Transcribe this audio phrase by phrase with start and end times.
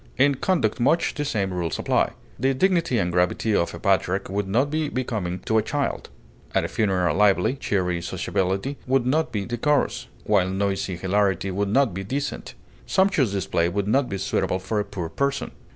[0.17, 2.13] In conduct much the same rules apply.
[2.39, 6.09] The dignity and gravity of a patriarch would not be becoming to a child;
[6.55, 11.93] at a funeral lively, cheery sociability would not be decorous, while noisy hilarity would not
[11.93, 12.55] be decent;
[12.87, 15.51] sumptuous display would not be suitable for a poor person.